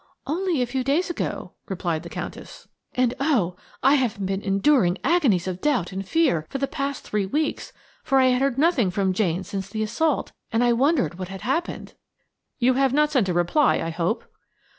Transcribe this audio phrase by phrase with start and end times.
[0.25, 2.67] "Only a few days ago," replied the Countess.
[2.95, 3.55] "And oh!
[3.83, 7.71] I have been enduring agonies of doubt and fear for the past three weeks,
[8.03, 11.41] for I had heard nothing from Jane since the assault, and I wondered what had
[11.41, 11.93] happened."
[12.57, 14.23] "You have not sent a reply, I hope."